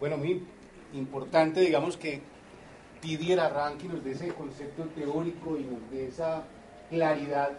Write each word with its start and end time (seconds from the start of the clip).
Bueno, 0.00 0.16
muy 0.16 0.42
importante, 0.94 1.60
digamos, 1.60 1.98
que 1.98 2.22
Didier 3.02 3.38
arranque 3.38 3.86
nos 3.86 4.02
dé 4.02 4.12
ese 4.12 4.28
concepto 4.28 4.84
teórico 4.94 5.58
y 5.58 5.64
nos 5.64 5.90
dé 5.90 6.06
esa 6.06 6.42
claridad 6.88 7.50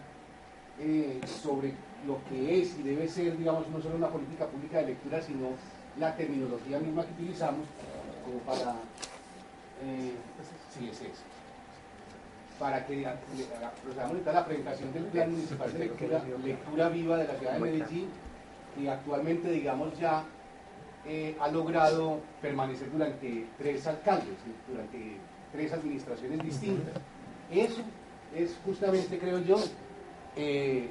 eh, 0.80 1.20
sobre 1.24 1.72
lo 2.04 2.18
que 2.28 2.60
es 2.60 2.76
y 2.80 2.82
debe 2.82 3.06
ser, 3.08 3.38
digamos, 3.38 3.68
no 3.68 3.80
solo 3.80 3.94
una 3.94 4.08
política 4.08 4.46
pública 4.46 4.78
de 4.78 4.86
lectura, 4.86 5.22
sino 5.22 5.50
la 6.00 6.16
terminología 6.16 6.80
misma 6.80 7.04
que 7.04 7.12
utilizamos 7.12 7.64
como 8.24 8.38
para... 8.38 8.72
Eh, 9.84 10.12
sí, 10.70 10.88
es 10.90 11.00
eso. 11.00 11.22
Para 12.58 12.84
que 12.84 13.06
procedamos 13.84 14.26
a 14.26 14.32
la 14.32 14.44
presentación 14.44 14.92
del 14.92 15.04
Plan 15.04 15.30
Municipal 15.30 15.72
de 15.72 15.78
Lectura, 15.78 16.24
Lectura 16.44 16.88
Viva 16.88 17.16
de 17.18 17.28
la 17.28 17.34
Ciudad 17.34 17.52
de 17.54 17.60
Medellín, 17.60 18.08
y 18.80 18.86
actualmente, 18.88 19.50
digamos, 19.50 19.96
ya 19.98 20.24
eh, 21.06 21.36
ha 21.40 21.48
logrado 21.48 22.20
permanecer 22.40 22.90
durante 22.90 23.46
tres 23.58 23.86
alcaldes, 23.86 24.36
durante 24.68 25.16
tres 25.52 25.72
administraciones 25.72 26.42
distintas. 26.42 26.94
Eso 27.50 27.82
es 28.34 28.56
justamente, 28.64 29.18
creo 29.18 29.40
yo, 29.40 29.56
eh, 30.36 30.88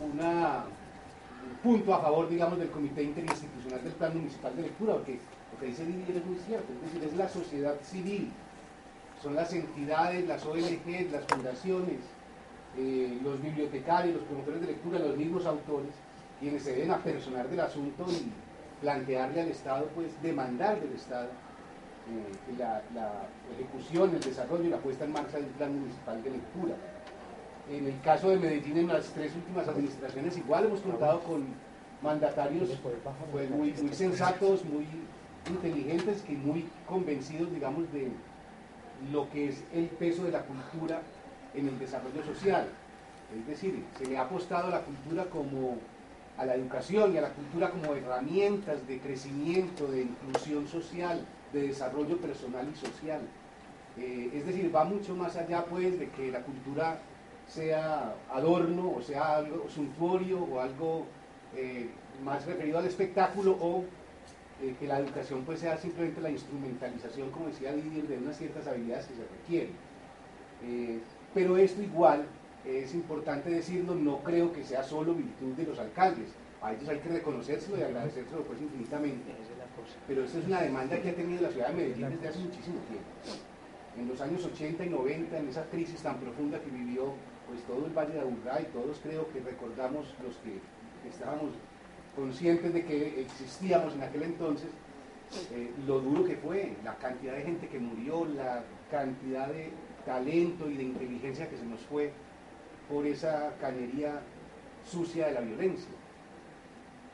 un 0.00 0.20
punto 1.62 1.94
a 1.94 2.00
favor, 2.00 2.28
digamos, 2.28 2.58
del 2.58 2.70
Comité 2.70 3.02
Interinstitucional 3.02 3.82
del 3.82 3.92
Plan 3.94 4.16
Municipal 4.16 4.54
de 4.54 4.62
Lectura, 4.62 4.94
porque 4.94 5.18
lo 5.52 5.58
que 5.58 5.66
dice 5.66 5.84
Didier 5.84 6.16
es 6.18 6.26
muy 6.26 6.36
cierto, 6.46 6.72
es 6.72 6.92
decir, 6.92 7.08
es 7.08 7.16
la 7.16 7.28
sociedad 7.28 7.80
civil, 7.82 8.30
son 9.22 9.34
las 9.34 9.52
entidades, 9.52 10.26
las 10.26 10.44
ONG, 10.44 11.10
las 11.10 11.24
fundaciones, 11.26 12.00
eh, 12.76 13.18
los 13.22 13.40
bibliotecarios, 13.40 14.16
los 14.16 14.24
promotores 14.24 14.60
de 14.60 14.66
lectura, 14.66 14.98
los 14.98 15.16
mismos 15.16 15.46
autores, 15.46 15.92
quienes 16.40 16.62
se 16.62 16.72
deben 16.74 16.90
apersonar 16.90 17.48
del 17.48 17.60
asunto 17.60 18.04
y 18.10 18.30
plantearle 18.84 19.40
al 19.40 19.48
Estado, 19.48 19.88
pues 19.94 20.08
demandar 20.22 20.78
del 20.78 20.92
Estado 20.92 21.28
eh, 22.06 22.54
la, 22.58 22.82
ejecución, 23.54 24.14
el 24.14 24.20
desarrollo 24.20 24.64
y 24.64 24.68
la 24.68 24.76
puesta 24.76 25.06
en 25.06 25.12
marcha 25.12 25.38
del 25.38 25.46
plan 25.46 25.74
municipal 25.74 26.22
de 26.22 26.30
lectura. 26.30 26.74
En 27.70 27.86
el 27.86 27.98
caso 28.02 28.28
de 28.28 28.36
Medellín, 28.36 28.76
en 28.76 28.88
las 28.88 29.06
tres 29.06 29.34
últimas 29.34 29.66
administraciones, 29.68 30.36
igual 30.36 30.66
hemos 30.66 30.80
contado 30.80 31.20
con 31.20 31.46
mandatarios 32.02 32.78
pues, 33.32 33.48
muy, 33.48 33.72
sensatos, 33.92 34.66
muy 34.66 34.86
inteligentes, 35.48 36.20
que 36.20 36.34
muy 36.34 36.68
convencidos, 36.86 37.50
digamos, 37.54 37.90
de 37.90 38.12
lo 39.10 39.30
que 39.30 39.48
es 39.48 39.64
el 39.72 39.86
peso 39.86 40.24
de 40.24 40.32
la 40.32 40.42
cultura 40.42 41.00
en 41.54 41.68
el 41.68 41.78
desarrollo 41.78 42.22
social. 42.22 42.66
Es 43.34 43.46
decir, 43.46 43.82
se 43.96 44.04
le 44.04 44.18
ha 44.18 44.22
apostado 44.22 44.66
a 44.66 44.70
la 44.72 44.80
cultura 44.82 45.24
como 45.24 45.78
a 46.36 46.44
la 46.44 46.54
educación 46.54 47.14
y 47.14 47.18
a 47.18 47.22
la 47.22 47.30
cultura 47.30 47.70
como 47.70 47.94
herramientas 47.94 48.86
de 48.88 48.98
crecimiento, 48.98 49.86
de 49.86 50.02
inclusión 50.02 50.66
social, 50.66 51.24
de 51.52 51.68
desarrollo 51.68 52.16
personal 52.18 52.68
y 52.72 52.76
social. 52.76 53.20
Eh, 53.96 54.30
es 54.34 54.46
decir, 54.46 54.74
va 54.74 54.84
mucho 54.84 55.14
más 55.14 55.36
allá 55.36 55.64
pues 55.64 55.98
de 55.98 56.08
que 56.10 56.32
la 56.32 56.40
cultura 56.40 56.98
sea 57.46 58.14
adorno 58.32 58.92
o 58.96 59.02
sea 59.02 59.36
algo 59.36 59.68
suntuorio 59.68 60.42
o 60.42 60.60
algo 60.60 61.06
eh, 61.54 61.90
más 62.24 62.44
referido 62.46 62.78
al 62.78 62.86
espectáculo 62.86 63.56
o 63.60 63.84
eh, 64.62 64.74
que 64.80 64.86
la 64.88 64.98
educación 64.98 65.44
pues 65.44 65.60
sea 65.60 65.76
simplemente 65.76 66.20
la 66.20 66.30
instrumentalización, 66.30 67.30
como 67.30 67.46
decía 67.46 67.72
Didier, 67.72 68.08
de 68.08 68.18
unas 68.18 68.36
ciertas 68.36 68.66
habilidades 68.66 69.06
que 69.06 69.14
se 69.14 69.22
requieren. 69.22 69.72
pero 71.32 71.56
esto 71.56 71.82
igual 71.82 72.24
es 72.64 72.94
importante 72.94 73.50
decirlo, 73.50 73.94
no 73.94 74.18
creo 74.22 74.52
que 74.52 74.64
sea 74.64 74.82
solo 74.82 75.14
virtud 75.14 75.52
de 75.56 75.64
los 75.64 75.78
alcaldes. 75.78 76.28
A 76.62 76.72
ellos 76.72 76.88
hay 76.88 76.98
que 76.98 77.10
reconocérselo 77.10 77.78
y 77.78 77.82
agradecérselo 77.82 78.42
pues 78.42 78.60
infinitamente. 78.60 79.32
Pero 80.08 80.24
esta 80.24 80.38
es 80.38 80.46
una 80.46 80.62
demanda 80.62 81.00
que 81.00 81.10
ha 81.10 81.14
tenido 81.14 81.42
la 81.42 81.50
ciudad 81.50 81.68
de 81.68 81.74
Medellín 81.74 82.10
desde 82.10 82.28
hace 82.28 82.38
muchísimo 82.38 82.78
tiempo. 82.88 83.08
En 83.98 84.08
los 84.08 84.20
años 84.20 84.44
80 84.44 84.84
y 84.84 84.88
90, 84.88 85.38
en 85.38 85.48
esa 85.48 85.64
crisis 85.64 86.00
tan 86.00 86.18
profunda 86.18 86.58
que 86.60 86.70
vivió 86.70 87.12
pues 87.46 87.62
todo 87.64 87.86
el 87.86 87.92
Valle 87.92 88.14
de 88.14 88.20
Aburrá 88.20 88.60
y 88.60 88.64
todos 88.72 88.98
creo 89.02 89.30
que 89.30 89.40
recordamos 89.40 90.14
los 90.24 90.36
que 90.38 90.58
estábamos 91.08 91.50
conscientes 92.16 92.72
de 92.72 92.84
que 92.84 93.20
existíamos 93.20 93.94
en 93.94 94.02
aquel 94.02 94.22
entonces, 94.22 94.70
eh, 95.52 95.70
lo 95.86 96.00
duro 96.00 96.24
que 96.24 96.36
fue, 96.36 96.76
la 96.82 96.96
cantidad 96.96 97.34
de 97.34 97.42
gente 97.42 97.68
que 97.68 97.78
murió, 97.78 98.24
la 98.24 98.64
cantidad 98.90 99.48
de 99.48 99.70
talento 100.06 100.70
y 100.70 100.76
de 100.76 100.82
inteligencia 100.84 101.48
que 101.48 101.56
se 101.56 101.64
nos 101.64 101.80
fue 101.80 102.12
por 102.88 103.06
esa 103.06 103.54
cañería 103.60 104.20
sucia 104.84 105.26
de 105.26 105.32
la 105.32 105.40
violencia. 105.40 105.90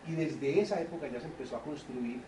Y 0.06 0.12
desde 0.12 0.60
esa 0.60 0.80
época 0.80 1.08
ya 1.08 1.20
se 1.20 1.26
empezó 1.26 1.56
a 1.56 1.62
construir 1.62 2.20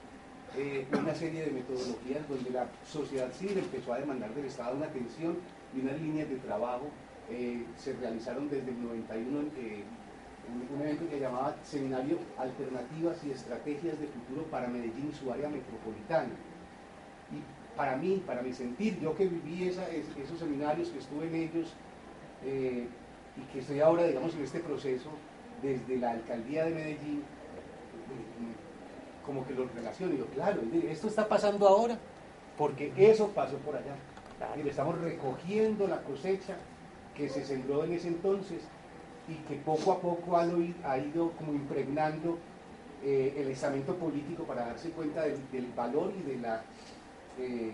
eh, 0.56 0.86
una 0.92 1.14
serie 1.14 1.46
de 1.46 1.50
metodologías 1.50 2.28
donde 2.28 2.50
la 2.50 2.66
sociedad 2.86 3.32
civil 3.32 3.58
empezó 3.58 3.94
a 3.94 3.98
demandar 3.98 4.34
del 4.34 4.44
Estado 4.44 4.76
una 4.76 4.86
atención 4.86 5.38
y 5.74 5.80
unas 5.80 6.00
líneas 6.00 6.28
de 6.28 6.36
trabajo. 6.36 6.90
Eh, 7.30 7.64
se 7.76 7.94
realizaron 7.94 8.50
desde 8.50 8.70
el 8.70 8.82
91 8.82 9.40
eh, 9.56 9.84
un, 10.52 10.76
un, 10.76 10.82
evento 10.82 11.08
que 11.08 11.20
llamaba 11.20 11.56
Seminario 11.62 12.18
Alternativas 12.36 13.24
y 13.24 13.30
Estrategias 13.30 13.98
de 13.98 14.08
Futuro 14.08 14.44
para 14.50 14.68
Medellín 14.68 15.08
y 15.10 15.14
su 15.14 15.32
área 15.32 15.48
metropolitana. 15.48 16.28
Y 17.30 17.76
para 17.76 17.96
mí, 17.96 18.22
para 18.26 18.42
mi 18.42 18.52
sentir, 18.52 18.98
yo 19.00 19.16
que 19.16 19.26
viví 19.26 19.68
esos 19.68 20.38
seminarios, 20.38 20.90
que 20.90 20.98
estuve 20.98 21.28
en 21.28 21.34
ellos, 21.34 21.74
y 23.36 23.52
que 23.52 23.60
estoy 23.60 23.80
ahora, 23.80 24.04
digamos, 24.04 24.34
en 24.34 24.42
este 24.42 24.60
proceso 24.60 25.10
desde 25.62 25.96
la 25.96 26.10
alcaldía 26.10 26.64
de 26.64 26.70
Medellín, 26.70 27.22
como 29.24 29.46
que 29.46 29.54
lo 29.54 29.68
relaciono 29.68 30.12
y 30.12 30.16
digo, 30.16 30.28
claro, 30.34 30.60
esto 30.88 31.06
está 31.06 31.28
pasando 31.28 31.68
ahora 31.68 31.96
porque 32.58 32.92
eso 32.96 33.28
pasó 33.28 33.56
por 33.58 33.76
allá. 33.76 33.94
Y 34.58 34.62
le 34.64 34.70
estamos 34.70 35.00
recogiendo 35.00 35.86
la 35.86 36.02
cosecha 36.02 36.56
que 37.14 37.28
se 37.28 37.44
sembró 37.44 37.84
en 37.84 37.92
ese 37.92 38.08
entonces 38.08 38.62
y 39.28 39.34
que 39.46 39.54
poco 39.56 39.92
a 39.92 40.00
poco 40.00 40.36
ha, 40.36 40.98
ido 40.98 41.30
como 41.32 41.52
impregnando 41.52 42.38
eh, 43.04 43.34
el 43.36 43.48
estamento 43.48 43.94
político 43.94 44.42
para 44.44 44.66
darse 44.66 44.90
cuenta 44.90 45.22
del, 45.22 45.72
valor 45.76 46.12
y 46.18 46.22
de 46.28 46.38
la 46.38 46.62
eh, 47.38 47.72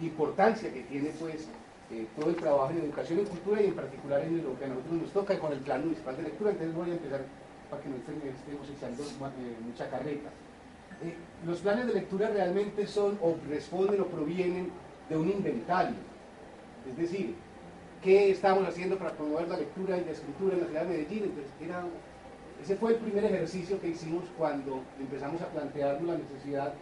importancia 0.00 0.72
que 0.72 0.82
tiene 0.82 1.10
pues 1.18 1.48
eh, 1.88 2.04
todo 2.18 2.30
el 2.30 2.36
trabajo 2.36 2.70
en 2.70 2.78
educación 2.78 3.20
y 3.20 3.24
cultura 3.24 3.62
y 3.62 3.66
en 3.66 3.74
particular 3.74 4.20
en 4.22 4.42
lo 4.42 4.58
que 4.58 4.64
a 4.64 4.68
nosotros 4.68 5.02
nos 5.02 5.12
toca 5.12 5.34
y 5.34 5.38
con 5.38 5.52
el 5.52 5.60
plan 5.60 5.82
municipal 5.82 6.16
de 6.16 6.22
lectura. 6.24 6.50
Entonces 6.50 6.74
voy 6.74 6.90
a 6.90 6.94
empezar 6.94 7.20
para 7.70 7.82
que 7.82 7.88
no 7.88 7.96
estemos 7.96 8.68
echando 8.68 9.02
eh, 9.04 9.56
mucha 9.64 9.88
carreta. 9.88 10.30
Eh, 11.04 11.14
los 11.46 11.60
planes 11.60 11.86
de 11.86 11.94
lectura 11.94 12.28
realmente 12.30 12.88
son 12.88 13.16
o 13.22 13.36
responden 13.48 14.00
o 14.00 14.06
provienen 14.06 14.70
de 15.08 15.16
un 15.16 15.30
inventario. 15.30 15.94
Es 16.90 16.96
decir, 16.96 17.36
¿qué 18.02 18.30
estamos 18.30 18.66
haciendo 18.66 18.98
para 18.98 19.12
promover 19.12 19.46
la 19.46 19.58
lectura 19.58 19.96
y 19.96 20.04
la 20.04 20.10
escritura 20.10 20.54
en 20.54 20.60
la 20.62 20.66
ciudad 20.66 20.82
de 20.82 20.88
Medellín? 20.88 21.24
Entonces, 21.24 21.52
era, 21.60 21.84
ese 22.60 22.74
fue 22.74 22.94
el 22.94 22.96
primer 22.96 23.24
ejercicio 23.26 23.80
que 23.80 23.88
hicimos 23.88 24.24
cuando 24.36 24.82
empezamos 24.98 25.40
a 25.40 25.46
plantearnos 25.46 26.08
la 26.08 26.18
necesidad 26.18 26.74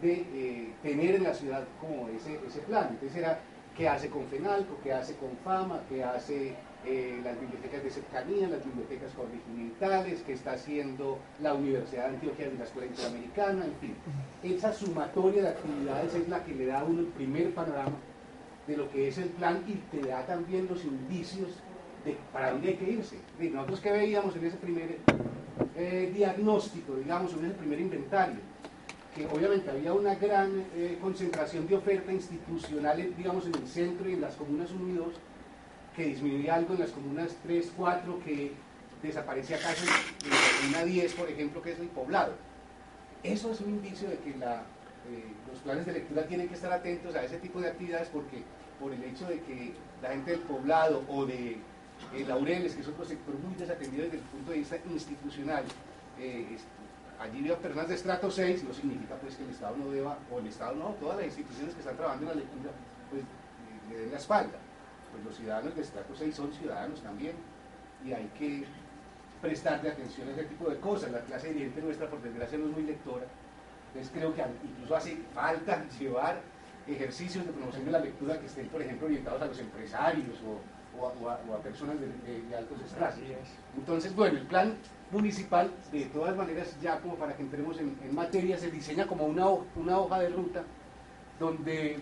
de 0.00 0.72
tener 0.82 1.16
en 1.16 1.24
la 1.24 1.34
ciudad 1.34 1.64
como 1.78 2.08
ese, 2.08 2.38
ese 2.46 2.60
plan. 2.60 2.88
Entonces 2.92 3.16
era 3.16 3.40
qué 3.76 3.88
hace 3.88 4.08
con 4.08 4.26
FENALCO, 4.26 4.78
qué 4.82 4.92
hace 4.92 5.14
con 5.16 5.36
FAMA, 5.44 5.80
qué 5.88 6.02
hace 6.02 6.54
eh, 6.84 7.20
las 7.22 7.38
bibliotecas 7.38 7.82
de 7.82 7.90
cercanía, 7.90 8.48
las 8.48 8.64
bibliotecas 8.64 9.12
corregimientales, 9.12 10.22
qué 10.22 10.32
está 10.32 10.52
haciendo 10.52 11.18
la 11.42 11.54
Universidad 11.54 12.08
de 12.08 12.14
Antioquia 12.14 12.48
de 12.48 12.58
la 12.58 12.64
Escuela 12.64 12.88
Interamericana, 12.88 13.64
en 13.64 13.74
fin. 13.80 13.94
Esa 14.42 14.72
sumatoria 14.72 15.42
de 15.42 15.48
actividades 15.48 16.14
es 16.14 16.28
la 16.28 16.44
que 16.44 16.54
le 16.54 16.66
da 16.66 16.80
a 16.80 16.84
uno 16.84 17.00
el 17.00 17.06
primer 17.08 17.52
panorama 17.54 17.96
de 18.66 18.76
lo 18.76 18.90
que 18.90 19.08
es 19.08 19.18
el 19.18 19.28
plan 19.30 19.62
y 19.66 19.74
te 19.96 20.06
da 20.06 20.24
también 20.26 20.66
los 20.68 20.84
indicios 20.84 21.50
de 22.04 22.16
para 22.32 22.52
dónde 22.52 22.68
hay 22.68 22.74
que 22.76 22.90
irse. 22.90 23.18
Nosotros 23.38 23.80
que 23.80 23.92
veíamos 23.92 24.36
en 24.36 24.46
ese 24.46 24.56
primer 24.56 24.98
eh, 25.76 26.12
diagnóstico, 26.14 26.94
digamos, 26.94 27.32
en 27.34 27.46
ese 27.46 27.54
primer 27.54 27.80
inventario, 27.80 28.38
que 29.16 29.26
obviamente 29.26 29.70
había 29.70 29.94
una 29.94 30.14
gran 30.14 30.66
eh, 30.74 30.98
concentración 31.00 31.66
de 31.66 31.76
oferta 31.76 32.12
institucional, 32.12 33.14
digamos, 33.16 33.46
en 33.46 33.54
el 33.54 33.66
centro 33.66 34.08
y 34.10 34.12
en 34.12 34.20
las 34.20 34.34
comunas 34.34 34.70
1 34.70 34.88
y 34.88 34.92
2, 34.92 35.06
que 35.96 36.04
disminuía 36.04 36.56
algo 36.56 36.74
en 36.74 36.80
las 36.80 36.90
comunas 36.90 37.34
3, 37.42 37.72
4, 37.74 38.20
que 38.22 38.52
desaparecía 39.02 39.58
casi 39.58 39.86
en 39.86 40.30
la 40.30 40.36
comuna 40.60 40.84
10, 40.84 41.14
por 41.14 41.30
ejemplo, 41.30 41.62
que 41.62 41.72
es 41.72 41.80
el 41.80 41.88
poblado. 41.88 42.34
eso 43.22 43.50
es 43.50 43.60
un 43.62 43.70
indicio 43.70 44.10
de 44.10 44.18
que 44.18 44.30
eh, 44.30 44.34
los 45.50 45.60
planes 45.60 45.86
de 45.86 45.92
lectura 45.92 46.26
tienen 46.26 46.48
que 46.48 46.54
estar 46.54 46.72
atentos 46.72 47.14
a 47.14 47.24
ese 47.24 47.38
tipo 47.38 47.60
de 47.60 47.68
actividades 47.68 48.08
porque 48.08 48.42
por 48.78 48.92
el 48.92 49.02
hecho 49.02 49.26
de 49.26 49.40
que 49.40 49.72
la 50.02 50.10
gente 50.10 50.32
del 50.32 50.40
poblado 50.40 51.02
o 51.08 51.24
de 51.24 51.56
eh, 52.14 52.24
Laureles, 52.28 52.74
que 52.74 52.82
es 52.82 52.88
otro 52.88 53.06
sector 53.06 53.34
muy 53.38 53.54
desatendido 53.54 54.04
desde 54.04 54.18
el 54.18 54.24
punto 54.24 54.50
de 54.50 54.58
vista 54.58 54.76
institucional, 54.90 55.64
allí 57.20 57.42
veo 57.42 57.56
personas 57.58 57.88
de 57.88 57.94
estrato 57.94 58.30
6, 58.30 58.64
no 58.64 58.74
significa 58.74 59.14
pues 59.16 59.36
que 59.36 59.44
el 59.44 59.50
Estado 59.50 59.76
no 59.76 59.90
deba, 59.90 60.18
o 60.30 60.38
el 60.38 60.46
Estado 60.46 60.74
no, 60.74 60.90
todas 61.00 61.16
las 61.16 61.26
instituciones 61.26 61.74
que 61.74 61.80
están 61.80 61.96
trabajando 61.96 62.30
en 62.30 62.38
la 62.38 62.44
lectura, 62.44 62.70
pues 63.10 63.22
le 63.90 63.98
den 63.98 64.10
la 64.10 64.18
espalda. 64.18 64.58
Pues 65.12 65.24
los 65.24 65.36
ciudadanos 65.36 65.74
de 65.74 65.82
estrato 65.82 66.14
6 66.14 66.34
son 66.34 66.52
ciudadanos 66.52 67.00
también 67.02 67.34
y 68.04 68.12
hay 68.12 68.30
que 68.38 68.64
prestarle 69.40 69.90
atención 69.90 70.28
a 70.28 70.32
ese 70.32 70.44
tipo 70.44 70.68
de 70.68 70.78
cosas. 70.78 71.10
La 71.10 71.20
clase 71.20 71.48
dirigente 71.48 71.80
nuestra, 71.80 72.08
por 72.08 72.20
desgracia, 72.22 72.58
no 72.58 72.66
es 72.66 72.72
muy 72.72 72.82
lectora, 72.82 73.26
entonces 73.88 74.12
creo 74.12 74.34
que 74.34 74.42
incluso 74.64 74.96
hace 74.96 75.16
falta 75.34 75.84
llevar 75.98 76.40
ejercicios 76.86 77.46
de 77.46 77.52
promoción 77.52 77.84
de 77.84 77.90
la 77.90 77.98
lectura 77.98 78.38
que 78.38 78.46
estén, 78.46 78.68
por 78.68 78.82
ejemplo, 78.82 79.06
orientados 79.06 79.42
a 79.42 79.46
los 79.46 79.58
empresarios 79.58 80.36
o, 80.46 80.60
a, 81.04 81.58
personas 81.62 81.96
de, 82.00 82.56
altos 82.56 82.80
estratos. 82.80 83.20
Entonces, 83.76 84.14
bueno, 84.14 84.38
el 84.38 84.46
plan 84.46 84.74
municipal, 85.10 85.70
de 85.92 86.06
todas 86.06 86.36
maneras, 86.36 86.76
ya 86.80 87.00
como 87.00 87.16
para 87.16 87.36
que 87.36 87.42
entremos 87.42 87.78
en, 87.78 88.14
materia, 88.14 88.58
se 88.58 88.70
diseña 88.70 89.06
como 89.06 89.24
una, 89.24 89.46
una 89.76 89.98
hoja 89.98 90.20
de 90.20 90.28
ruta 90.30 90.64
donde 91.38 92.00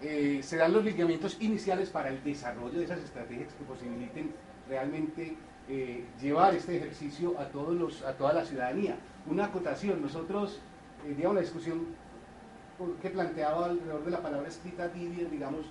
eh, 0.00 0.40
se 0.42 0.56
dan 0.56 0.72
los 0.72 0.84
lineamientos 0.84 1.36
iniciales 1.40 1.90
para 1.90 2.08
el 2.08 2.22
desarrollo 2.24 2.78
de 2.78 2.84
esas 2.84 3.00
estrategias 3.00 3.52
que 3.54 3.64
posibiliten 3.64 4.32
realmente 4.68 5.36
eh, 5.68 6.04
llevar 6.20 6.54
este 6.54 6.76
ejercicio 6.76 7.38
a, 7.38 7.46
todos 7.46 7.74
los, 7.74 8.02
a 8.02 8.14
toda 8.14 8.32
la 8.32 8.44
ciudadanía. 8.44 8.96
Una 9.26 9.46
acotación, 9.46 10.02
nosotros, 10.02 10.60
eh, 11.06 11.14
digamos, 11.14 11.36
la 11.36 11.42
discusión 11.42 11.86
que 13.00 13.10
planteaba 13.10 13.66
alrededor 13.66 14.04
de 14.04 14.10
la 14.10 14.20
palabra 14.20 14.48
escrita 14.48 14.88
Didier, 14.88 15.30
digamos, 15.30 15.66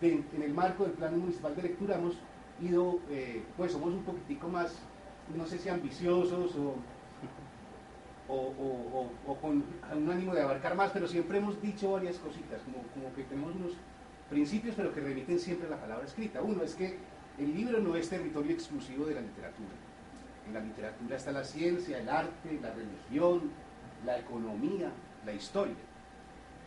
en 0.00 0.42
el 0.42 0.52
marco 0.52 0.84
del 0.84 0.92
plan 0.92 1.18
municipal 1.18 1.54
de 1.56 1.62
lectura 1.62 1.96
hemos 1.96 2.14
ido, 2.60 3.00
eh, 3.10 3.42
pues 3.56 3.72
somos 3.72 3.88
un 3.88 4.02
poquitico 4.02 4.48
más, 4.48 4.74
no 5.36 5.46
sé 5.46 5.58
si 5.58 5.68
ambiciosos 5.68 6.54
o, 6.56 6.74
o, 8.28 9.36
con 9.40 9.64
un 9.94 10.10
ánimo 10.10 10.34
de 10.34 10.42
abarcar 10.42 10.74
más, 10.76 10.90
pero 10.92 11.06
siempre 11.06 11.38
hemos 11.38 11.60
dicho 11.60 11.92
varias 11.92 12.16
cositas, 12.18 12.60
como, 12.62 12.78
como 12.94 13.14
que 13.14 13.24
tenemos 13.24 13.54
unos 13.54 13.72
principios, 14.30 14.74
pero 14.76 14.92
que 14.92 15.00
remiten 15.00 15.38
siempre 15.38 15.66
a 15.68 15.70
la 15.70 15.80
palabra 15.80 16.06
escrita. 16.06 16.42
Uno 16.42 16.62
es 16.62 16.74
que 16.74 16.96
el 17.38 17.54
libro 17.54 17.80
no 17.80 17.96
es 17.96 18.08
territorio 18.08 18.52
exclusivo 18.52 19.06
de 19.06 19.14
la 19.14 19.20
literatura. 19.20 19.74
En 20.46 20.54
la 20.54 20.60
literatura 20.60 21.16
está 21.16 21.32
la 21.32 21.44
ciencia, 21.44 21.98
el 21.98 22.08
arte, 22.08 22.58
la 22.62 22.72
religión, 22.72 23.50
la 24.04 24.18
economía, 24.18 24.90
la 25.24 25.32
historia. 25.32 25.74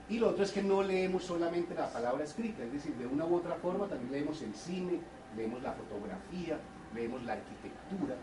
Y 0.10 0.20
lo 0.20 0.30
otro 0.30 0.44
es 0.44 0.52
que 0.52 0.64
no 0.64 0.84
leemos 0.84 1.24
solamente 1.26 1.76
la 1.76 1.92
palabra 1.92 2.24
escrita, 2.24 2.64
es 2.64 2.72
decir, 2.72 2.96
de 2.96 3.06
una 3.06 3.26
u 3.26 3.36
otra 3.36 3.56
forma 3.56 3.88
también 3.88 4.12
leemos 4.12 4.42
el 4.42 4.56
cine, 4.56 5.00
leemos 5.36 5.62
la 5.62 5.74
fotografía, 5.74 6.58
leemos 6.96 7.24
la 7.24 7.34
arquitectura, 7.34 8.16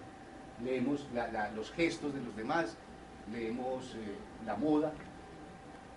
leemos 0.62 1.06
los 1.54 1.70
gestos 1.72 2.14
de 2.14 2.22
los 2.22 2.34
demás, 2.34 2.76
leemos 3.30 3.94
eh, 3.96 4.14
la 4.46 4.56
moda, 4.56 4.92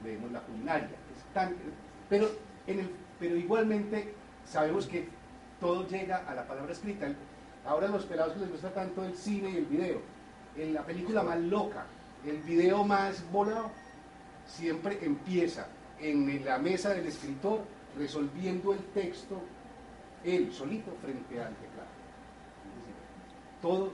leemos 0.04 0.30
la 0.32 0.42
culinaria. 0.42 0.90
pero, 2.10 2.28
en 2.68 2.80
el, 2.82 2.90
pero 3.18 3.38
igualmente 3.38 4.14
sabemos 4.46 4.88
que 4.88 5.08
todo 5.62 5.88
llega 5.88 6.18
a 6.28 6.36
la 6.36 6.46
palabra 6.46 6.74
escrita. 6.74 7.08
Ahora 7.66 7.88
los 7.88 8.06
pelados 8.06 8.34
que 8.34 8.40
les 8.42 8.52
gusta 8.52 8.74
tanto 8.74 9.06
el 9.06 9.16
cine 9.16 9.52
y 9.52 9.58
el 9.58 9.66
video, 9.66 10.02
en 10.58 10.74
la 10.74 10.86
película 10.86 11.24
más 11.24 11.40
loca, 11.40 11.86
el 12.26 12.42
video 12.42 12.84
más 12.84 13.24
volado, 13.32 13.72
siempre 14.46 15.00
empieza 15.02 15.68
en 16.00 16.46
la 16.46 16.58
mesa 16.58 16.94
del 16.94 17.08
escritor 17.08 17.62
resolviendo 17.98 18.74
el 18.74 18.80
texto 18.94 19.42
él 20.24 20.52
solito 20.52 20.92
frente 21.02 21.40
al 21.40 21.54
teclado. 21.56 21.90
todo 23.62 23.92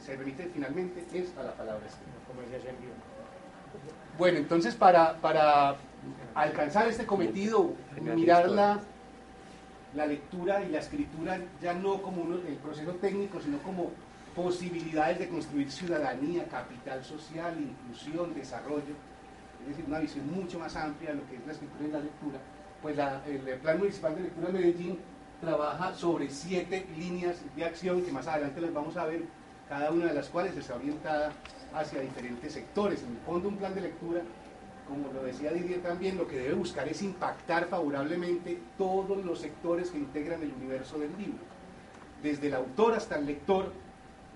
se 0.00 0.16
remite 0.16 0.48
finalmente 0.52 1.04
es 1.12 1.36
a 1.36 1.42
la 1.42 1.52
palabra 1.54 1.84
escrita. 1.86 2.12
Bueno, 4.18 4.38
entonces 4.38 4.74
para, 4.74 5.20
para 5.20 5.76
alcanzar 6.34 6.86
este 6.88 7.06
cometido, 7.06 7.74
mirar 8.00 8.48
la, 8.48 8.80
la 9.94 10.06
lectura 10.06 10.62
y 10.62 10.68
la 10.68 10.78
escritura 10.78 11.40
ya 11.60 11.74
no 11.74 12.02
como 12.02 12.22
el 12.34 12.56
proceso 12.56 12.92
técnico, 12.96 13.40
sino 13.40 13.58
como 13.58 13.90
posibilidades 14.36 15.18
de 15.18 15.28
construir 15.28 15.70
ciudadanía, 15.70 16.46
capital 16.46 17.02
social, 17.04 17.54
inclusión, 17.58 18.34
desarrollo, 18.34 18.94
es 19.62 19.68
decir, 19.68 19.84
una 19.86 19.98
visión 19.98 20.30
mucho 20.32 20.58
más 20.58 20.74
amplia 20.76 21.10
de 21.10 21.16
lo 21.16 21.28
que 21.28 21.36
es 21.36 21.46
la 21.46 21.52
escritura 21.52 21.88
y 21.88 21.90
la 21.92 22.00
lectura, 22.00 22.38
pues 22.82 22.98
el 23.26 23.58
Plan 23.58 23.78
Municipal 23.78 24.14
de 24.14 24.22
Lectura 24.22 24.46
de 24.48 24.52
Medellín 24.52 24.98
trabaja 25.40 25.94
sobre 25.94 26.28
siete 26.28 26.86
líneas 26.96 27.36
de 27.56 27.64
acción 27.64 28.02
que 28.02 28.12
más 28.12 28.26
adelante 28.26 28.60
las 28.60 28.72
vamos 28.72 28.96
a 28.96 29.04
ver, 29.06 29.22
cada 29.68 29.90
una 29.90 30.06
de 30.06 30.14
las 30.14 30.28
cuales 30.28 30.56
está 30.56 30.74
orientada 30.74 31.32
hacia 31.74 32.00
diferentes 32.00 32.52
sectores. 32.52 33.02
En 33.02 33.12
el 33.12 33.18
fondo, 33.18 33.48
un 33.48 33.56
plan 33.56 33.74
de 33.74 33.82
lectura 33.82 34.22
como 34.88 35.12
lo 35.12 35.22
decía 35.22 35.52
Didier 35.52 35.80
también, 35.80 36.18
lo 36.18 36.26
que 36.26 36.36
debe 36.36 36.54
buscar 36.54 36.88
es 36.88 37.02
impactar 37.02 37.66
favorablemente 37.66 38.58
todos 38.76 39.24
los 39.24 39.40
sectores 39.40 39.90
que 39.90 39.98
integran 39.98 40.42
el 40.42 40.52
universo 40.52 40.98
del 40.98 41.10
libro, 41.16 41.38
desde 42.22 42.48
el 42.48 42.54
autor 42.54 42.94
hasta 42.94 43.16
el 43.16 43.26
lector, 43.26 43.72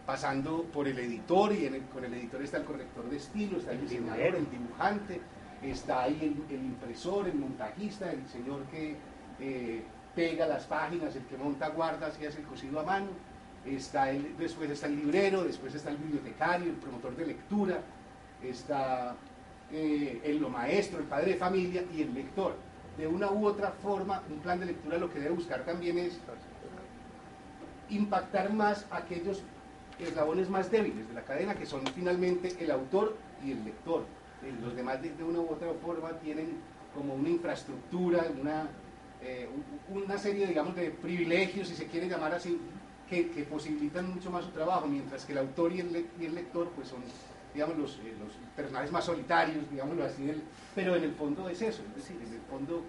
pasando 0.07 0.63
por 0.73 0.87
el 0.87 0.99
editor, 1.01 1.53
y 1.53 1.69
con 1.93 2.05
el 2.05 2.15
editor 2.15 2.41
está 2.43 2.59
el 2.59 2.65
corrector 2.65 3.11
de 3.11 3.17
estilo, 3.17 3.59
está 3.59 3.73
el 3.73 3.81
diseñador, 3.81 4.37
el 4.37 4.51
dibujante, 4.51 5.21
está 5.63 6.05
ahí 6.05 6.37
el, 6.49 6.65
impresor, 6.65 7.27
el 7.27 7.35
montajista, 7.35 8.13
el 8.13 8.27
señor 8.29 8.63
que 8.67 8.97
eh, 9.41 9.83
pega 10.15 10.47
las 10.47 10.65
páginas, 10.65 11.17
el 11.17 11.25
que 11.25 11.37
monta 11.37 11.69
guardas 11.71 12.17
y 12.21 12.27
hace 12.27 12.39
el 12.39 12.47
cosido 12.47 12.79
a 12.79 12.85
mano, 12.85 13.09
está 13.65 14.11
el, 14.11 14.37
después 14.39 14.71
está 14.71 14.87
el 14.87 14.97
librero, 14.97 15.43
después 15.43 15.75
está 15.75 15.91
el 15.91 15.97
bibliotecario, 15.97 16.71
el 16.71 16.77
promotor 16.77 17.17
de 17.17 17.27
lectura, 17.27 17.81
está 18.43 19.17
eh, 19.73 20.21
el 20.25 20.39
lo 20.39 20.49
maestro, 20.51 21.01
el 21.01 21.07
padre 21.07 21.33
de 21.33 21.37
familia 21.37 21.83
y 21.93 22.03
el 22.03 22.15
lector. 22.15 22.55
De 22.97 23.09
una 23.09 23.31
u 23.31 23.45
otra 23.45 23.73
forma, 23.73 24.23
un 24.31 24.39
plan 24.39 24.61
de 24.61 24.67
lectura 24.67 24.99
lo 24.99 25.13
que 25.13 25.19
debe 25.19 25.35
buscar 25.35 25.65
también 25.65 25.99
es 25.99 26.19
impactar 27.89 28.53
más 28.53 28.87
aquellos 28.91 29.43
eslabones 29.99 30.49
más 30.49 30.71
débiles 30.71 31.09
de 31.09 31.15
la 31.15 31.23
cadena, 31.23 31.55
que 31.55 31.67
son 31.67 31.87
finalmente 31.95 32.55
el 32.61 32.71
autor 32.71 33.17
y 33.45 33.53
el 33.53 33.65
lector. 33.65 34.05
Eh, 34.43 34.53
los 34.63 34.75
demás 34.77 35.01
de, 35.03 35.13
una 35.25 35.41
u 35.41 35.49
otra 35.49 35.69
forma 35.83 36.11
tienen 36.21 36.59
como 36.95 37.15
una 37.15 37.29
infraestructura, 37.29 38.27
una, 38.41 38.69
eh, 39.23 39.49
una 39.89 40.19
serie, 40.19 40.47
digamos, 40.47 40.75
de 40.77 40.91
privilegios, 40.91 41.69
si 41.69 41.75
se 41.75 41.87
quiere 41.87 42.09
llamar 42.09 42.35
así, 42.35 42.59
que, 43.09 43.25
posibilitan 43.49 44.13
mucho 44.13 44.31
más 44.31 44.45
su 44.45 44.51
trabajo, 44.51 44.87
mientras 44.87 45.25
que 45.25 45.33
el 45.33 45.39
autor 45.39 45.73
y 45.73 45.81
el, 45.81 46.07
y 46.21 46.25
el 46.25 46.35
lector 46.35 46.69
pues 46.75 46.89
son 46.89 47.03
digamos, 47.55 47.79
los, 47.79 47.93
eh, 48.05 48.15
los 48.19 48.35
personajes 48.55 48.93
más 48.93 49.05
solitarios, 49.05 49.71
digámoslo 49.71 50.05
así, 50.05 50.31
pero 50.75 50.95
en 50.95 51.05
el 51.05 51.13
fondo 51.13 51.49
es 51.49 51.63
eso, 51.63 51.83
es 51.89 51.95
decir, 51.97 52.17
en 52.27 52.35
el 52.35 52.41
fondo 52.51 52.83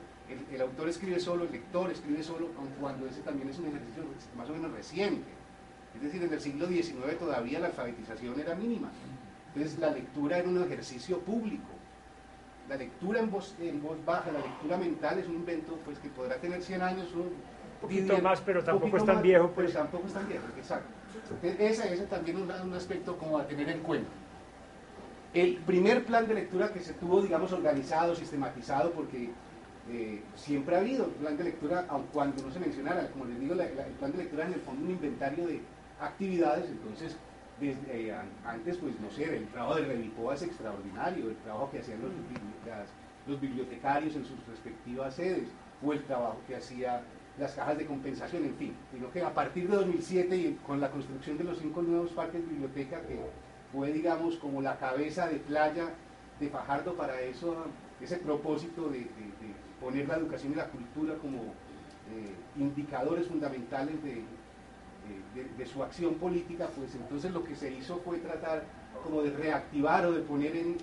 el, 0.52 0.62
autor 0.62 0.90
escribe 0.90 1.20
solo, 1.20 1.46
el 1.46 1.52
lector 1.52 1.90
escribe 1.90 2.22
solo, 2.22 2.50
aun 2.58 2.68
cuando 2.80 3.08
ese 3.08 3.22
también 3.22 3.50
es 3.50 3.60
un 3.60 3.68
ejercicio 3.68 4.04
más 4.36 4.50
o 4.50 4.54
menos 4.54 4.72
reciente. 4.72 5.26
Es 5.98 6.04
decir, 6.04 6.24
en 6.24 6.32
el 6.32 6.40
siglo 6.40 6.68
XIX 6.68 7.18
todavía 7.18 7.60
la 7.60 7.68
alfabetización 7.68 8.40
era 8.40 8.54
mínima. 8.54 8.90
Entonces 9.54 9.80
la 9.80 9.90
lectura 9.90 10.38
era 10.38 10.48
un 10.48 10.64
ejercicio 10.64 11.20
público. 11.20 11.70
La 12.70 12.76
lectura 12.76 13.20
en 13.20 13.32
voz, 13.32 13.56
en 13.60 13.82
voz 13.82 13.98
baja, 14.06 14.32
la 14.32 14.40
lectura 14.40 14.78
mental 14.78 15.18
es 15.18 15.28
un 15.28 15.36
invento 15.36 15.80
pues, 15.84 15.98
que 15.98 16.10
podrá 16.10 16.36
tener 16.36 16.62
100 16.62 16.82
años, 16.82 17.08
un 17.16 17.32
poquito 17.82 18.18
más, 18.20 18.42
pero 18.42 18.64
tampoco 18.64 18.98
es 18.98 19.06
tan 19.06 19.22
viejo. 19.24 19.50
Pues. 19.52 19.72
Pero 19.72 19.80
tampoco 19.80 20.08
es 20.08 20.14
tan 20.14 20.28
viejo, 20.28 20.44
exacto. 20.56 20.88
Ese, 21.42 21.94
es 21.94 22.10
también 22.10 22.38
un, 22.38 22.52
un 22.52 22.74
aspecto 22.74 23.18
como 23.18 23.40
a 23.40 23.48
tener 23.48 23.68
en 23.70 23.80
cuenta. 23.80 24.12
El 25.34 25.58
primer 25.58 26.06
plan 26.06 26.28
de 26.28 26.36
lectura 26.36 26.72
que 26.72 26.80
se 26.80 26.94
tuvo, 26.94 27.22
digamos, 27.22 27.52
organizado, 27.52 28.14
sistematizado, 28.16 28.92
porque 28.92 29.32
eh, 29.90 30.22
siempre 30.36 30.76
ha 30.76 30.80
habido 30.80 31.08
plan 31.08 31.38
de 31.38 31.46
lectura, 31.46 31.86
aun 31.90 32.04
cuando 32.14 32.44
no 32.44 32.52
se 32.52 32.60
mencionara, 32.60 33.10
como 33.12 33.26
les 33.26 33.40
digo, 33.40 33.54
el 33.54 33.94
plan 34.00 34.12
de 34.12 34.18
lectura 34.18 34.44
es 34.44 34.50
en 34.50 34.54
el 34.56 34.62
fondo 34.62 34.86
un 34.86 34.92
inventario 34.92 35.48
de 35.48 35.62
actividades, 36.00 36.70
entonces 36.70 37.18
desde, 37.60 38.10
eh, 38.10 38.16
antes, 38.46 38.78
pues 38.78 39.00
no 39.00 39.10
sé, 39.10 39.36
el 39.36 39.48
trabajo 39.48 39.76
de 39.76 39.86
Revipoa 39.86 40.36
es 40.36 40.44
extraordinario, 40.44 41.30
el 41.30 41.36
trabajo 41.38 41.72
que 41.72 41.80
hacían 41.80 42.02
los, 42.02 42.12
los 43.28 43.42
bibliotecarios 43.42 44.16
en 44.16 44.26
sus 44.26 44.46
respectivas 44.48 45.16
sedes, 45.16 45.50
o 45.84 45.94
el 45.94 46.04
trabajo 46.04 46.38
que 46.48 46.56
hacía 46.56 47.02
las 47.40 47.54
cajas 47.54 47.78
de 47.78 47.86
compensación, 47.86 48.46
en 48.46 48.56
fin, 48.56 48.74
sino 48.92 49.12
que 49.12 49.22
a 49.22 49.34
partir 49.34 49.70
de 49.70 49.76
2007 49.76 50.36
y 50.36 50.60
con 50.66 50.82
la 50.82 50.90
construcción 50.90 51.38
de 51.38 51.44
los 51.44 51.60
cinco 51.60 51.82
nuevos 51.82 52.12
parques 52.12 52.42
de 52.42 52.48
biblioteca 52.48 53.02
que 53.02 53.20
fue, 53.72 53.92
digamos, 53.92 54.38
como 54.38 54.62
la 54.62 54.78
cabeza 54.78 55.28
de 55.28 55.38
playa 55.38 55.94
de 56.40 56.50
Fajardo 56.50 56.96
para 56.96 57.22
eso, 57.22 57.66
ese 58.02 58.18
propósito 58.18 58.90
de, 58.90 59.08
poner 59.80 60.08
la 60.08 60.16
educación 60.16 60.54
y 60.54 60.56
la 60.56 60.70
cultura 60.70 61.16
como 61.16 61.38
eh, 61.38 62.34
indicadores 62.58 63.28
fundamentales 63.28 64.04
de, 64.04 64.24
su 65.66 65.84
acción 65.84 66.16
política, 66.16 66.68
pues 66.76 66.96
entonces 66.96 67.32
lo 67.32 67.44
que 67.44 67.56
se 67.56 67.72
hizo 67.72 68.00
fue 68.00 68.18
tratar 68.20 68.64
como 69.04 69.22
de 69.22 69.32
reactivar 69.32 70.06
o 70.06 70.12
de 70.12 70.22
poner 70.22 70.56
en, 70.56 70.78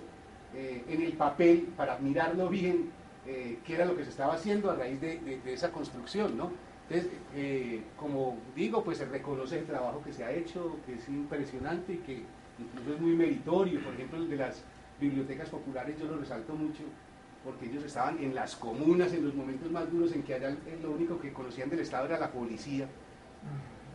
eh, 0.55 0.83
en 0.87 1.01
el 1.01 1.13
papel 1.13 1.69
para 1.75 1.97
mirarlo 1.97 2.49
bien 2.49 2.91
eh, 3.27 3.59
qué 3.65 3.75
era 3.75 3.85
lo 3.85 3.95
que 3.97 4.03
se 4.03 4.11
estaba 4.11 4.35
haciendo 4.35 4.69
a 4.69 4.75
raíz 4.75 5.01
de, 5.01 5.41
esa 5.45 5.71
construcción, 5.71 6.37
¿no? 6.37 6.51
Entonces, 6.87 7.11
eh, 7.33 7.81
como 7.97 8.37
digo, 8.55 8.83
pues 8.83 8.99
se 8.99 9.05
reconoce 9.05 9.59
el 9.59 9.65
trabajo 9.65 10.01
que 10.03 10.13
se 10.13 10.23
ha 10.23 10.31
hecho, 10.31 10.77
que 10.85 10.93
es 10.93 11.09
impresionante 11.09 11.93
y 11.93 11.97
que 11.97 12.23
incluso 12.59 12.93
es 12.93 13.01
muy 13.01 13.15
meritorio. 13.15 13.83
Por 13.83 13.93
ejemplo, 13.95 14.19
el 14.19 14.29
de 14.29 14.37
las 14.37 14.63
bibliotecas 14.99 15.49
populares 15.49 15.97
yo 15.99 16.05
lo 16.05 16.17
resalto 16.17 16.53
mucho 16.53 16.83
porque 17.43 17.65
ellos 17.67 17.83
estaban 17.83 18.17
en 18.23 18.33
las 18.33 18.55
comunas 18.55 19.13
en 19.13 19.23
los 19.23 19.35
momentos 19.35 19.71
más 19.71 19.89
duros 19.91 20.11
en 20.13 20.23
que 20.23 20.33
allá 20.33 20.55
lo 20.81 20.91
único 20.91 21.19
que 21.19 21.31
conocían 21.31 21.69
del 21.69 21.79
Estado 21.79 22.05
era 22.05 22.19
la 22.19 22.31
policía. 22.31 22.87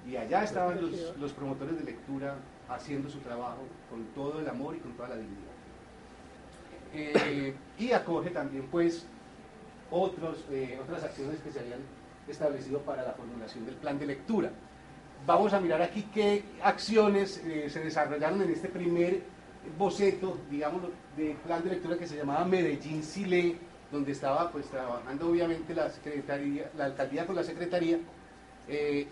Y 0.09 0.16
allá 0.16 0.45
estaban 0.45 0.80
los, 1.19 1.33
promotores 1.33 1.78
de 1.78 1.85
lectura 1.85 2.37
haciendo 2.69 3.09
su 3.09 3.19
trabajo 3.19 3.62
con 3.88 4.04
todo 4.14 4.40
el 4.40 4.49
amor 4.49 4.76
y 4.76 4.78
con 4.78 4.92
toda 4.92 5.11
la 5.11 5.16
dignidad. 5.16 5.50
Eh, 6.92 7.54
y 7.78 7.92
acoge 7.92 8.30
también 8.30 8.66
pues 8.71 9.07
otros, 9.90 10.45
eh, 10.50 10.78
otras 10.83 11.04
acciones 11.04 11.40
que 11.40 11.52
se 11.52 11.61
habían 11.61 11.80
establecido 12.26 12.80
para 12.80 13.02
la 13.02 13.12
formulación 13.12 13.66
del 13.66 13.75
plan 13.76 13.99
de 13.99 14.07
lectura. 14.07 14.50
Vamos 15.26 15.52
a 15.52 15.61
mirar 15.61 15.83
aquí 15.83 16.09
qué 16.14 16.45
acciones 16.62 17.42
eh, 17.45 17.69
se 17.69 17.80
desarrollaron 17.80 18.42
en 18.42 18.50
este 18.50 18.69
primer 18.69 19.23
boceto, 19.78 20.38
digamos, 20.50 20.83
de 21.16 21.37
plan 21.45 21.62
de 21.62 21.71
lectura 21.71 21.99
que 21.99 22.07
se 22.07 22.16
llamaba 22.16 22.45
Medellín 22.45 23.02
Sile, 23.02 23.57
donde 23.92 24.12
estaba 24.12 24.50
pues 24.50 24.66
trabajando 24.66 25.28
obviamente 25.28 25.75
la, 25.75 25.90
secretaría, 25.90 26.71
la 26.76 26.87
alcaldía 26.87 27.26
con 27.26 27.37
la 27.37 27.45
secretaría 27.45 27.99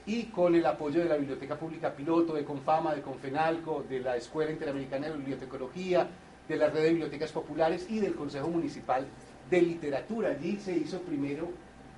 y 0.06 0.24
con 0.26 0.54
el 0.54 0.64
apoyo 0.66 1.00
de 1.00 1.08
la 1.08 1.16
Biblioteca 1.16 1.58
Pública 1.58 1.92
Piloto, 1.92 2.34
de 2.34 2.44
Confama, 2.44 2.94
de 2.94 3.02
Confenalco, 3.02 3.84
de 3.88 4.00
la 4.00 4.16
Escuela 4.16 4.52
Interamericana 4.52 5.08
de 5.08 5.16
Bibliotecología, 5.16 6.06
de 6.48 6.56
la 6.56 6.68
red 6.68 6.82
de 6.82 6.90
bibliotecas 6.90 7.32
populares 7.32 7.86
y 7.88 8.00
del 8.00 8.14
Consejo 8.14 8.48
Municipal 8.48 9.06
de 9.50 9.62
Literatura. 9.62 10.30
Allí 10.30 10.58
se 10.58 10.72
hizo 10.76 11.00
primero 11.00 11.48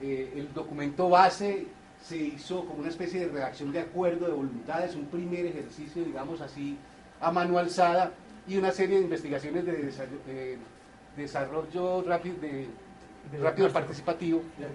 eh, 0.00 0.32
el 0.36 0.52
documento 0.52 1.08
base, 1.08 1.66
se 2.02 2.16
hizo 2.16 2.64
como 2.64 2.80
una 2.80 2.88
especie 2.88 3.20
de 3.20 3.28
redacción 3.28 3.72
de 3.72 3.80
acuerdo 3.80 4.26
de 4.26 4.32
voluntades, 4.32 4.96
un 4.96 5.06
primer 5.06 5.46
ejercicio, 5.46 6.02
digamos 6.02 6.40
así, 6.40 6.78
a 7.20 7.30
mano 7.30 7.58
alzada 7.58 8.12
y 8.48 8.56
una 8.56 8.72
serie 8.72 8.96
de 8.96 9.04
investigaciones 9.04 9.64
de 9.66 10.58
desarrollo, 11.16 12.02
rápido, 12.02 12.36
de, 12.40 12.66
rápido 13.38 13.70
participativo, 13.70 14.42
de 14.58 14.66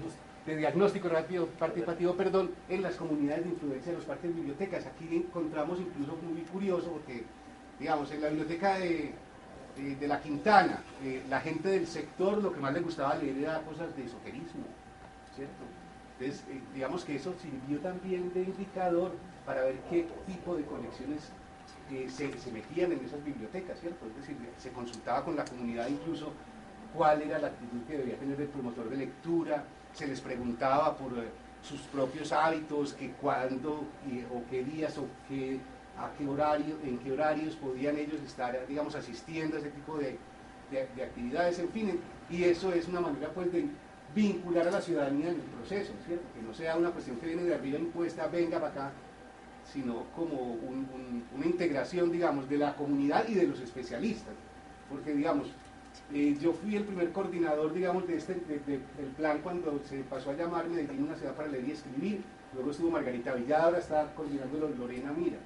diagnóstico 0.45 1.09
rápido 1.09 1.47
participativo, 1.47 2.13
perdón, 2.13 2.51
en 2.69 2.83
las 2.83 2.95
comunidades 2.95 3.45
de 3.45 3.49
influencia 3.51 3.91
de 3.91 3.97
los 3.97 4.05
parques 4.05 4.29
de 4.29 4.35
bibliotecas. 4.35 4.85
Aquí 4.85 5.07
encontramos 5.15 5.79
incluso 5.79 6.15
muy 6.21 6.41
curioso 6.43 6.91
porque, 6.91 7.23
digamos, 7.79 8.11
en 8.11 8.21
la 8.21 8.29
biblioteca 8.29 8.77
de, 8.77 9.05
eh, 9.77 9.97
de 9.99 10.07
la 10.07 10.21
Quintana, 10.21 10.83
eh, 11.03 11.23
la 11.29 11.41
gente 11.41 11.69
del 11.69 11.87
sector 11.87 12.41
lo 12.41 12.53
que 12.53 12.59
más 12.59 12.73
le 12.73 12.81
gustaba 12.81 13.15
leer 13.15 13.39
era 13.39 13.61
cosas 13.61 13.95
de 13.97 14.05
esoterismo, 14.05 14.65
¿cierto? 15.35 15.63
Entonces, 16.19 16.45
eh, 16.49 16.61
digamos 16.73 17.03
que 17.03 17.15
eso 17.15 17.33
sirvió 17.41 17.79
también 17.79 18.31
de 18.33 18.43
indicador 18.43 19.13
para 19.45 19.63
ver 19.63 19.75
qué 19.89 20.07
tipo 20.27 20.55
de 20.55 20.63
conexiones 20.63 21.31
se, 21.89 22.37
se, 22.37 22.51
metían 22.51 22.91
en 22.91 23.03
esas 23.03 23.23
bibliotecas, 23.23 23.79
¿cierto? 23.79 24.05
Es 24.07 24.15
decir, 24.15 24.37
se 24.57 24.71
consultaba 24.71 25.25
con 25.25 25.35
la 25.35 25.43
comunidad 25.43 25.87
incluso 25.87 26.31
cuál 26.95 27.21
era 27.21 27.39
la 27.39 27.47
actitud 27.47 27.83
que 27.87 27.97
debía 27.97 28.17
tener 28.17 28.39
el 28.39 28.47
promotor 28.47 28.89
de 28.89 28.97
lectura, 28.97 29.65
se 29.95 30.07
les 30.07 30.21
preguntaba 30.21 30.95
por 30.95 31.11
sus 31.63 31.81
propios 31.81 32.31
hábitos, 32.31 32.93
que 32.93 33.11
cuándo 33.13 33.85
o 34.31 34.49
qué 34.49 34.63
días 34.63 34.97
o 34.97 35.07
qué 35.27 35.59
a 35.97 36.11
qué 36.17 36.27
horario, 36.27 36.77
en 36.83 36.97
qué 36.99 37.11
horarios 37.11 37.55
podían 37.55 37.97
ellos 37.97 38.21
estar, 38.25 38.67
digamos, 38.67 38.95
asistiendo 38.95 39.55
a 39.55 39.59
ese 39.59 39.69
tipo 39.69 39.97
de, 39.97 40.17
actividades, 41.01 41.59
en 41.59 41.69
fin, 41.69 41.99
y 42.29 42.43
eso 42.43 42.73
es 42.73 42.87
una 42.87 42.99
manera 42.99 43.29
pues 43.29 43.51
de 43.51 43.65
vincular 44.13 44.67
a 44.67 44.71
la 44.71 44.81
ciudadanía 44.81 45.29
en 45.29 45.35
el 45.35 45.41
proceso, 45.41 45.93
¿cierto? 46.05 46.25
Que 46.33 46.41
no 46.41 46.53
sea 46.53 46.75
una 46.75 46.91
cuestión 46.91 47.17
que 47.17 47.27
viene 47.27 47.43
de 47.43 47.55
arriba 47.55 47.79
impuesta, 47.79 48.27
venga 48.27 48.59
para 48.59 48.71
acá, 48.71 48.91
sino 49.71 50.03
como 50.15 50.57
una 51.33 51.45
integración, 51.45 52.11
digamos, 52.11 52.49
de 52.49 52.57
la 52.57 52.75
comunidad 52.75 53.25
y 53.29 53.35
de 53.35 53.47
los 53.47 53.59
especialistas, 53.61 54.33
porque, 54.89 55.13
digamos, 55.13 55.47
eh, 56.13 56.37
yo 56.39 56.53
fui 56.53 56.75
el 56.75 56.83
primer 56.83 57.11
coordinador, 57.11 57.73
digamos, 57.73 58.07
de 58.07 58.17
este, 58.17 58.35
del 58.35 59.11
plan 59.17 59.39
cuando 59.41 59.79
se 59.83 60.01
pasó 60.01 60.31
a 60.31 60.33
llamar 60.33 60.67
Medellín 60.67 61.03
una 61.03 61.15
ciudad 61.15 61.33
para 61.33 61.47
leer 61.47 61.67
y 61.67 61.71
escribir, 61.71 62.21
luego 62.53 62.71
estuvo 62.71 62.91
Margarita 62.91 63.33
Villada, 63.33 63.65
ahora 63.65 63.79
está 63.79 64.13
coordinando 64.15 64.69
Lorena 64.77 65.11
Mira, 65.11 65.37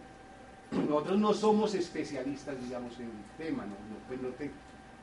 nosotros 0.71 1.17
no 1.17 1.33
somos 1.33 1.73
especialistas, 1.73 2.61
digamos, 2.61 2.97
en 2.99 3.05
el 3.05 3.45
tema, 3.45 3.65
¿no? 3.65 3.75
pues 4.07 4.21
no 4.21 4.29
te, 4.29 4.51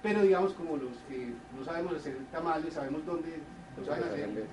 pero 0.02 0.22
digamos 0.22 0.52
como 0.52 0.76
los 0.76 0.96
que 1.08 1.32
no 1.56 1.64
sabemos 1.64 1.94
hacer 1.94 2.16
tamales, 2.30 2.74
sabemos 2.74 3.04
dónde 3.06 3.38
lo 3.78 3.84
saben 3.84 4.04
hacer. 4.04 4.46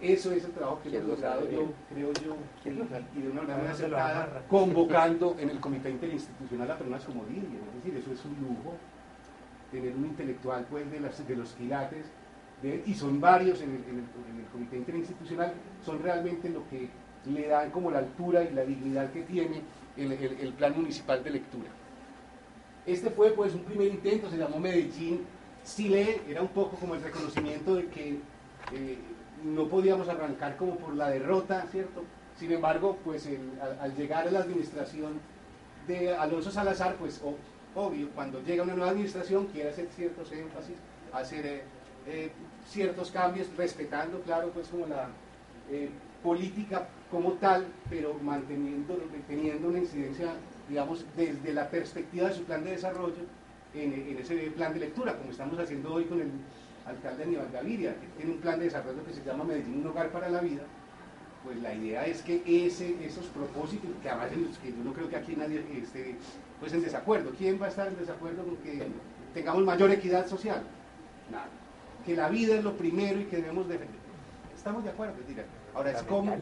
eso 0.00 0.32
es 0.32 0.44
el 0.44 0.52
trabajo 0.52 0.80
que 0.82 0.90
hemos 0.90 1.08
logrado, 1.08 1.50
yo 1.50 1.72
creo 1.88 2.12
yo, 2.12 2.36
y, 2.64 3.22
de 3.22 3.28
una 3.30 3.42
manera 3.42 3.70
acertada, 3.70 4.44
convocando 4.48 5.34
en 5.38 5.50
el 5.50 5.58
comité 5.60 5.90
interinstitucional 5.90 6.70
a 6.70 6.76
personas 6.76 7.04
como 7.04 7.24
Lidia, 7.24 7.58
es 7.68 7.84
decir, 7.84 7.98
eso 7.98 8.12
es 8.12 8.24
un 8.26 8.36
lujo, 8.46 8.76
tener 9.70 9.94
un 9.94 10.06
intelectual 10.06 10.66
pues 10.70 10.90
de, 10.90 11.00
las, 11.00 11.26
de 11.26 11.36
los 11.36 11.52
quilates, 11.52 12.06
y 12.86 12.94
son 12.94 13.20
varios 13.20 13.60
en 13.60 13.70
el, 13.70 13.84
en 13.84 14.40
el 14.40 14.46
comité 14.52 14.76
interinstitucional, 14.76 15.52
son 15.84 16.02
realmente 16.02 16.48
lo 16.48 16.68
que 16.68 16.88
le 17.26 17.46
dan 17.48 17.70
como 17.70 17.90
la 17.90 17.98
altura 17.98 18.42
y 18.42 18.52
la 18.52 18.64
dignidad 18.64 19.10
que 19.12 19.22
tiene 19.22 19.62
el, 19.96 20.52
plan 20.54 20.74
municipal 20.76 21.22
de 21.22 21.30
lectura. 21.30 21.68
Este 22.86 23.10
fue 23.10 23.30
pues 23.30 23.54
un 23.54 23.62
primer 23.62 23.88
intento, 23.88 24.30
se 24.30 24.38
llamó 24.38 24.58
Medellín 24.58 25.24
Sile, 25.62 26.22
era 26.28 26.40
un 26.40 26.48
poco 26.48 26.76
como 26.76 26.94
el 26.94 27.02
reconocimiento 27.02 27.74
de 27.74 27.86
que 27.88 28.18
eh, 28.72 28.98
no 29.44 29.68
podíamos 29.68 30.08
arrancar 30.08 30.56
como 30.56 30.76
por 30.76 30.94
la 30.94 31.10
derrota, 31.10 31.66
¿cierto? 31.70 32.04
Sin 32.36 32.52
embargo, 32.52 32.98
pues 33.04 33.28
al, 33.80 33.94
llegar 33.94 34.28
a 34.28 34.30
la 34.30 34.40
administración 34.40 35.20
de 35.86 36.14
Alonso 36.14 36.50
Salazar, 36.50 36.96
pues 36.96 37.20
obvio, 37.78 38.08
cuando 38.14 38.42
llega 38.42 38.62
una 38.62 38.74
nueva 38.74 38.90
administración 38.90 39.46
quiere 39.46 39.70
hacer 39.70 39.88
ciertos 39.94 40.30
énfasis, 40.32 40.76
hacer 41.12 41.46
eh, 41.46 41.62
eh, 42.06 42.30
ciertos 42.66 43.10
cambios, 43.10 43.48
respetando, 43.56 44.20
claro, 44.22 44.50
pues 44.50 44.68
como 44.68 44.86
la 44.86 45.08
política 46.22 46.88
como 47.10 47.32
tal, 47.34 47.66
pero 47.88 48.14
manteniendo, 48.14 48.98
teniendo 49.26 49.68
una 49.68 49.78
incidencia, 49.78 50.32
digamos, 50.68 51.04
desde 51.16 51.52
la 51.52 51.68
perspectiva 51.68 52.28
de 52.28 52.34
su 52.34 52.44
plan 52.44 52.64
de 52.64 52.72
desarrollo 52.72 53.22
en, 53.74 54.18
ese 54.18 54.34
plan 54.56 54.72
de 54.74 54.80
lectura, 54.80 55.16
como 55.16 55.30
estamos 55.30 55.58
haciendo 55.58 55.92
hoy 55.92 56.04
con 56.04 56.20
el 56.20 56.30
alcalde 56.86 57.24
Aníbal 57.24 57.50
Gaviria, 57.52 57.94
que 57.94 58.06
tiene 58.16 58.32
un 58.32 58.40
plan 58.40 58.58
de 58.58 58.66
desarrollo 58.66 59.04
que 59.04 59.12
se 59.12 59.24
llama 59.24 59.44
Medellín, 59.44 59.80
un 59.80 59.86
hogar 59.86 60.10
para 60.10 60.28
la 60.28 60.40
vida, 60.40 60.62
pues 61.44 61.60
la 61.62 61.74
idea 61.74 62.06
es 62.06 62.22
que 62.22 62.42
ese, 62.46 62.96
esos 63.04 63.26
propósitos, 63.26 63.90
que 64.02 64.08
además 64.08 64.30
que 64.62 64.70
yo 64.70 64.84
no 64.84 64.92
creo 64.92 65.08
que 65.08 65.16
aquí 65.16 65.36
nadie 65.36 65.64
esté 65.82 66.16
pues 66.60 66.72
en 66.72 66.82
desacuerdo, 66.82 67.30
¿quién 67.38 67.60
va 67.60 67.66
a 67.66 67.68
estar 67.68 67.88
en 67.88 67.96
desacuerdo 67.96 68.44
con 68.44 68.56
que 68.56 68.86
tengamos 69.32 69.64
mayor 69.64 69.90
equidad 69.90 70.26
social? 70.26 70.62
Nada. 71.30 71.46
Que 72.04 72.16
la 72.16 72.28
vida 72.28 72.56
es 72.56 72.64
lo 72.64 72.76
primero 72.76 73.20
y 73.20 73.24
que 73.24 73.36
debemos 73.36 73.68
defender. 73.68 73.98
Estamos 74.56 74.82
de 74.82 74.90
acuerdo, 74.90 75.14
Ahora 75.74 75.92
es 75.92 76.02
como 76.02 76.36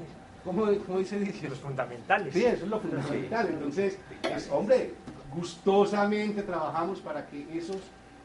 ¿Cómo, 0.46 0.66
dice? 0.70 1.48
Los 1.48 1.58
fundamentales. 1.58 2.32
Sí, 2.32 2.44
eso 2.44 2.64
es 2.64 2.70
lo 2.70 2.78
fundamental. 2.78 3.48
Entonces, 3.48 3.98
hombre, 4.52 4.92
gustosamente 5.34 6.42
trabajamos 6.42 7.00
para 7.00 7.26
que 7.26 7.46
esos, 7.58 7.78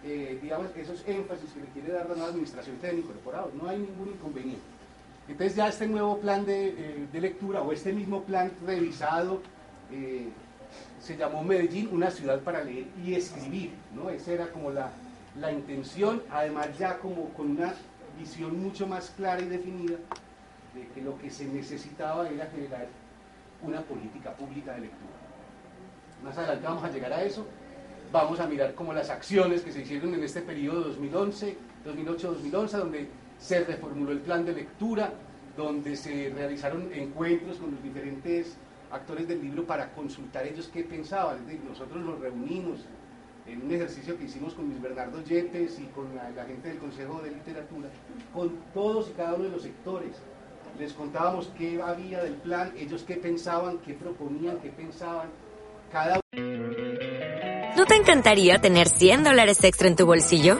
eh, 0.03 0.37
digamos, 0.39 0.67
esos 0.75 1.03
énfasis 1.07 1.51
que 1.51 1.61
le 1.61 1.65
quiere 1.67 1.93
dar 1.93 2.07
la 2.07 2.13
nueva 2.13 2.29
administración 2.29 2.75
estén 2.75 2.99
incorporados. 2.99 3.51
No 3.55 3.67
hay 3.67 3.79
ningún 3.79 4.09
inconveniente. 4.09 4.61
Entonces 5.31 5.55
ya 5.55 5.69
este 5.69 5.87
nuevo 5.87 6.19
plan 6.19 6.45
de, 6.45 6.67
eh, 6.69 7.07
lectura 7.13 7.61
o 7.61 7.71
este 7.71 7.93
mismo 7.93 8.23
plan 8.23 8.51
revisado 8.65 9.41
eh, 9.89 10.27
se 11.01 11.15
llamó 11.15 11.41
Medellín, 11.41 11.87
una 11.93 12.11
ciudad 12.11 12.41
para 12.41 12.61
leer 12.65 12.87
y 13.01 13.15
escribir. 13.15 13.71
¿no? 13.95 14.09
Esa 14.09 14.33
era 14.33 14.47
como 14.47 14.71
la, 14.71 14.91
la 15.39 15.53
intención, 15.53 16.21
además 16.29 16.77
ya 16.77 16.99
como 16.99 17.29
con 17.29 17.51
una 17.51 17.73
visión 18.19 18.61
mucho 18.61 18.85
más 18.87 19.09
clara 19.11 19.41
y 19.41 19.45
definida 19.45 19.95
de 20.75 20.87
que 20.93 21.01
lo 21.01 21.17
que 21.17 21.29
se 21.29 21.45
necesitaba 21.45 22.27
era 22.29 22.47
generar 22.47 22.87
una 23.63 23.81
política 23.81 24.33
pública 24.33 24.73
de 24.73 24.81
lectura. 24.81 25.13
Más 26.25 26.37
adelante 26.37 26.67
vamos 26.67 26.83
a 26.83 26.91
llegar 26.91 27.13
a 27.13 27.23
eso. 27.23 27.47
Vamos 28.11 28.41
a 28.41 28.47
mirar 28.47 28.75
como 28.75 28.91
las 28.91 29.09
acciones 29.09 29.61
que 29.61 29.71
se 29.71 29.81
hicieron 29.81 30.13
en 30.13 30.25
este 30.25 30.41
periodo 30.41 30.81
2011, 30.81 31.55
2008-2011, 31.85 32.69
donde 32.71 33.07
se 33.41 33.63
reformuló 33.63 34.11
el 34.11 34.19
plan 34.19 34.45
de 34.45 34.53
lectura, 34.53 35.11
donde 35.57 35.95
se 35.95 36.29
realizaron 36.29 36.93
encuentros 36.93 37.57
con 37.57 37.71
los 37.71 37.83
diferentes 37.83 38.55
actores 38.91 39.27
del 39.27 39.41
libro 39.41 39.65
para 39.65 39.91
consultar 39.93 40.45
ellos 40.45 40.69
qué 40.71 40.83
pensaban. 40.83 41.39
nosotros 41.67 42.05
nos 42.05 42.19
reunimos 42.19 42.85
en 43.47 43.63
un 43.63 43.71
ejercicio 43.71 44.17
que 44.17 44.25
hicimos 44.25 44.53
con 44.53 44.67
Luis 44.67 44.81
Bernardo 44.81 45.23
Yepes 45.23 45.79
y 45.79 45.85
con 45.87 46.15
la 46.15 46.45
gente 46.45 46.69
del 46.69 46.77
Consejo 46.77 47.19
de 47.21 47.31
Literatura, 47.31 47.89
con 48.33 48.55
todos 48.73 49.09
y 49.09 49.13
cada 49.13 49.33
uno 49.33 49.45
de 49.45 49.49
los 49.49 49.63
sectores, 49.63 50.21
les 50.79 50.93
contábamos 50.93 51.51
qué 51.57 51.81
había 51.81 52.23
del 52.23 52.35
plan, 52.35 52.71
ellos 52.77 53.03
qué 53.03 53.15
pensaban, 53.15 53.79
qué 53.79 53.93
proponían, 53.93 54.59
qué 54.59 54.69
pensaban, 54.69 55.29
cada 55.91 56.21
¿No 57.75 57.85
te 57.85 57.95
encantaría 57.95 58.61
tener 58.61 58.87
100 58.87 59.23
dólares 59.23 59.63
extra 59.63 59.87
en 59.87 59.95
tu 59.95 60.05
bolsillo? 60.05 60.59